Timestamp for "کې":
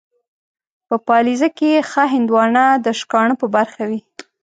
1.57-1.71